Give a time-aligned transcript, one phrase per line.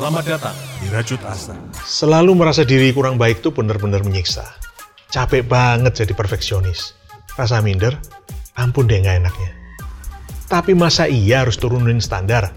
[0.00, 1.52] Selamat datang di Rajut Asa.
[1.84, 4.48] Selalu merasa diri kurang baik tuh bener-bener menyiksa.
[5.12, 6.96] Capek banget jadi perfeksionis.
[7.36, 8.00] Rasa minder,
[8.56, 9.52] ampun deh nggak enaknya.
[10.48, 12.48] Tapi masa iya harus turunin standar?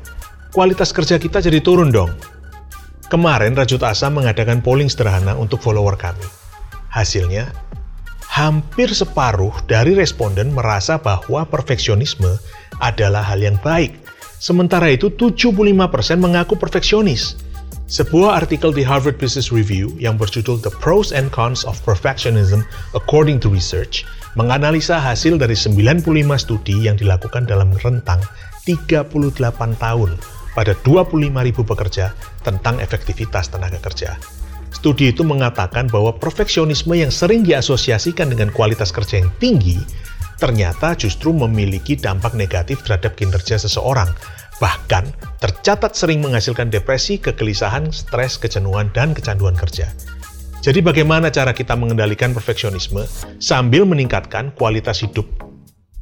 [0.56, 2.16] Kualitas kerja kita jadi turun dong.
[3.12, 6.24] Kemarin Rajut Asa mengadakan polling sederhana untuk follower kami.
[6.96, 7.52] Hasilnya,
[8.24, 12.40] hampir separuh dari responden merasa bahwa perfeksionisme
[12.80, 14.00] adalah hal yang baik.
[14.44, 15.72] Sementara itu, 75%
[16.20, 17.40] mengaku perfeksionis.
[17.88, 23.40] Sebuah artikel di Harvard Business Review yang berjudul The Pros and Cons of Perfectionism According
[23.40, 24.04] to Research
[24.36, 26.04] menganalisa hasil dari 95
[26.36, 28.20] studi yang dilakukan dalam rentang
[28.68, 29.08] 38
[29.80, 30.12] tahun
[30.52, 32.12] pada 25.000 pekerja
[32.44, 34.20] tentang efektivitas tenaga kerja.
[34.76, 39.80] Studi itu mengatakan bahwa perfeksionisme yang sering diasosiasikan dengan kualitas kerja yang tinggi
[40.42, 44.10] ternyata justru memiliki dampak negatif terhadap kinerja seseorang
[44.62, 49.90] Bahkan, tercatat sering menghasilkan depresi, kegelisahan, stres, kejenuhan, dan kecanduan kerja.
[50.64, 53.04] Jadi bagaimana cara kita mengendalikan perfeksionisme
[53.44, 55.28] sambil meningkatkan kualitas hidup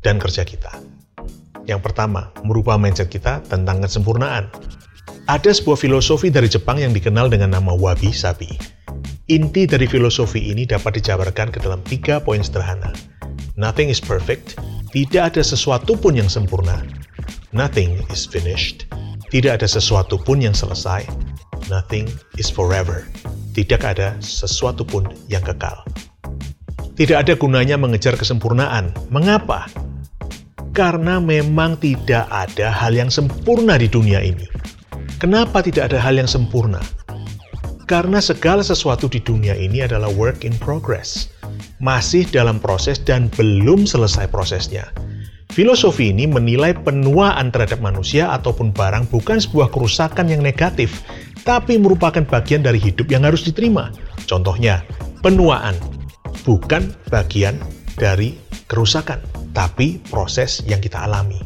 [0.05, 0.69] dan kerja kita?
[1.65, 4.53] Yang pertama, merubah mindset kita tentang kesempurnaan.
[5.25, 8.53] Ada sebuah filosofi dari Jepang yang dikenal dengan nama wabi sabi.
[9.31, 12.93] Inti dari filosofi ini dapat dijabarkan ke dalam tiga poin sederhana.
[13.61, 14.57] Nothing is perfect,
[14.89, 16.81] tidak ada sesuatu pun yang sempurna,
[17.51, 18.87] Nothing is finished.
[19.27, 21.03] Tidak ada sesuatu pun yang selesai.
[21.67, 22.07] Nothing
[22.39, 23.03] is forever.
[23.51, 25.83] Tidak ada sesuatu pun yang kekal.
[26.95, 28.95] Tidak ada gunanya mengejar kesempurnaan.
[29.11, 29.67] Mengapa?
[30.71, 34.47] Karena memang tidak ada hal yang sempurna di dunia ini.
[35.19, 36.79] Kenapa tidak ada hal yang sempurna?
[37.83, 41.27] Karena segala sesuatu di dunia ini adalah work in progress,
[41.81, 44.93] masih dalam proses dan belum selesai prosesnya.
[45.51, 51.03] Filosofi ini menilai penuaan terhadap manusia ataupun barang bukan sebuah kerusakan yang negatif,
[51.43, 53.91] tapi merupakan bagian dari hidup yang harus diterima.
[54.31, 54.79] Contohnya,
[55.19, 55.75] penuaan
[56.47, 57.59] bukan bagian
[57.99, 58.39] dari
[58.71, 59.19] kerusakan,
[59.51, 61.43] tapi proses yang kita alami.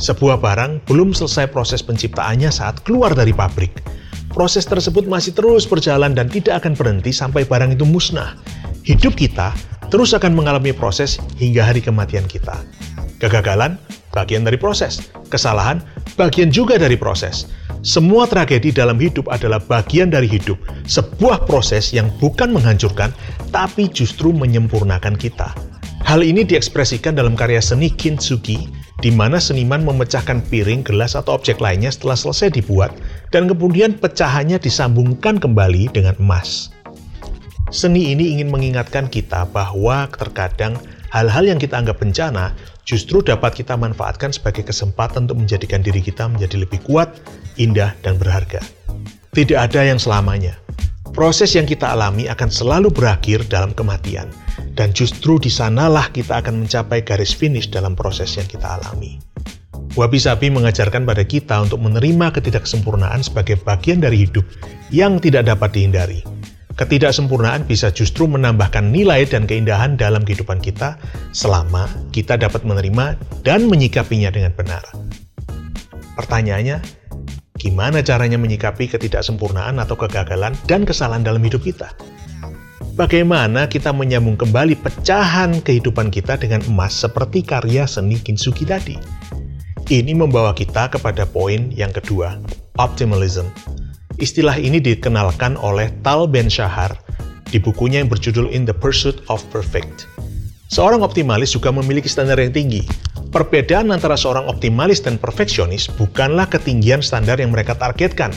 [0.00, 3.84] Sebuah barang belum selesai proses penciptaannya saat keluar dari pabrik.
[4.32, 8.32] Proses tersebut masih terus berjalan dan tidak akan berhenti sampai barang itu musnah.
[8.88, 9.52] Hidup kita
[9.92, 12.56] terus akan mengalami proses hingga hari kematian kita.
[13.20, 13.76] Kegagalan
[14.16, 15.84] bagian dari proses, kesalahan
[16.16, 17.44] bagian juga dari proses.
[17.84, 20.56] Semua tragedi dalam hidup adalah bagian dari hidup,
[20.88, 23.12] sebuah proses yang bukan menghancurkan,
[23.52, 25.52] tapi justru menyempurnakan kita.
[26.06, 28.70] Hal ini diekspresikan dalam karya seni kintsugi,
[29.02, 32.94] di mana seniman memecahkan piring, gelas, atau objek lainnya setelah selesai dibuat,
[33.34, 36.70] dan kemudian pecahannya disambungkan kembali dengan emas.
[37.72, 40.76] Seni ini ingin mengingatkan kita bahwa terkadang
[41.08, 42.52] hal-hal yang kita anggap bencana
[42.84, 47.08] justru dapat kita manfaatkan sebagai kesempatan untuk menjadikan diri kita menjadi lebih kuat,
[47.56, 48.60] indah, dan berharga.
[49.32, 50.60] Tidak ada yang selamanya.
[51.16, 54.28] Proses yang kita alami akan selalu berakhir dalam kematian,
[54.76, 59.16] dan justru di sanalah kita akan mencapai garis finish dalam proses yang kita alami.
[59.96, 64.44] Wabi Sabi mengajarkan pada kita untuk menerima ketidaksempurnaan sebagai bagian dari hidup
[64.92, 66.20] yang tidak dapat dihindari
[66.72, 70.96] Ketidaksempurnaan bisa justru menambahkan nilai dan keindahan dalam kehidupan kita
[71.36, 71.84] selama
[72.16, 74.80] kita dapat menerima dan menyikapinya dengan benar.
[76.16, 76.80] Pertanyaannya,
[77.60, 81.92] gimana caranya menyikapi ketidaksempurnaan atau kegagalan dan kesalahan dalam hidup kita?
[82.96, 88.96] Bagaimana kita menyambung kembali pecahan kehidupan kita dengan emas seperti karya seni Kintsugi tadi?
[89.92, 92.40] Ini membawa kita kepada poin yang kedua,
[92.80, 93.48] optimalism
[94.20, 96.92] Istilah ini dikenalkan oleh Tal Ben Shahar
[97.48, 100.08] di bukunya yang berjudul In the Pursuit of Perfect.
[100.72, 102.80] Seorang optimalis juga memiliki standar yang tinggi.
[103.32, 108.32] Perbedaan antara seorang optimalis dan perfeksionis bukanlah ketinggian standar yang mereka targetkan,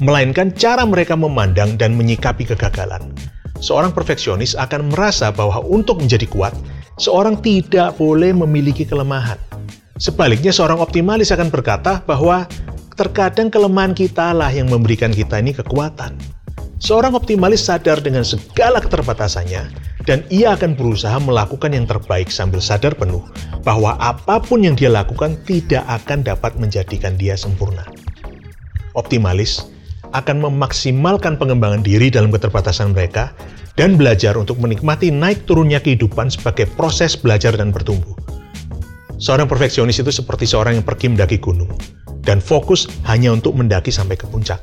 [0.00, 3.12] melainkan cara mereka memandang dan menyikapi kegagalan.
[3.60, 6.52] Seorang perfeksionis akan merasa bahwa untuk menjadi kuat,
[7.00, 9.36] seorang tidak boleh memiliki kelemahan.
[9.98, 12.46] Sebaliknya, seorang optimalis akan berkata bahwa
[12.98, 16.18] Terkadang kelemahan kita lah yang memberikan kita ini kekuatan.
[16.82, 19.70] Seorang optimalis sadar dengan segala keterbatasannya,
[20.02, 23.22] dan ia akan berusaha melakukan yang terbaik sambil sadar penuh
[23.62, 27.86] bahwa apa pun yang dia lakukan tidak akan dapat menjadikan dia sempurna.
[28.98, 29.70] Optimalis
[30.10, 33.30] akan memaksimalkan pengembangan diri dalam keterbatasan mereka
[33.78, 38.18] dan belajar untuk menikmati naik turunnya kehidupan sebagai proses belajar dan bertumbuh.
[39.22, 41.70] Seorang perfeksionis itu seperti seorang yang pergi mendaki gunung
[42.28, 44.60] dan fokus hanya untuk mendaki sampai ke puncak.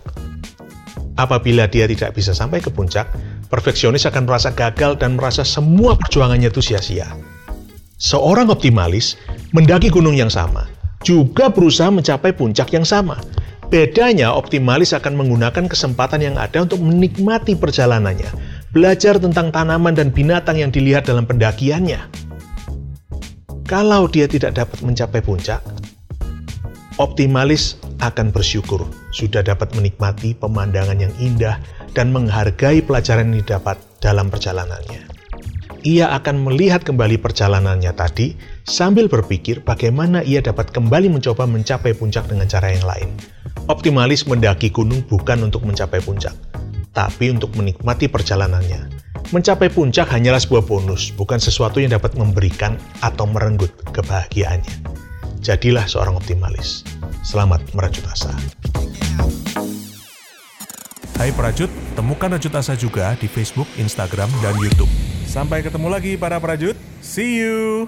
[1.18, 3.10] Apabila dia tidak bisa sampai ke puncak,
[3.50, 7.10] perfeksionis akan merasa gagal dan merasa semua perjuangannya itu sia-sia.
[7.98, 9.18] Seorang optimalis
[9.50, 10.70] mendaki gunung yang sama,
[11.02, 13.18] juga berusaha mencapai puncak yang sama.
[13.72, 18.30] Bedanya, optimalis akan menggunakan kesempatan yang ada untuk menikmati perjalanannya,
[18.76, 21.98] belajar tentang tanaman dan binatang yang dilihat dalam pendakiannya.
[23.66, 25.64] Kalau dia tidak dapat mencapai puncak,
[26.96, 31.60] optimalis akan bersyukur sudah dapat menikmati pemandangan yang indah
[31.96, 35.08] dan menghargai pelajaran yang didapat dalam perjalanannya.
[35.86, 38.34] Ia akan melihat kembali perjalanannya tadi
[38.66, 43.10] sambil berpikir bagaimana ia dapat kembali mencoba mencapai puncak dengan cara yang lain.
[43.70, 46.34] Optimalis mendaki gunung bukan untuk mencapai puncak,
[46.90, 48.98] tapi untuk menikmati perjalanannya.
[49.34, 55.05] Mencapai puncak hanyalah sebuah bonus, bukan sesuatu yang dapat memberikan atau merenggut kebahagiaannya.
[55.46, 56.82] Jadilah seorang optimalis.
[57.22, 58.34] Selamat merajut asa.
[61.22, 64.90] Hai Prajut, temukan Rajut Asa juga di Facebook, Instagram, dan YouTube.
[65.30, 66.74] Sampai ketemu lagi para Prajut.
[67.06, 67.86] See you!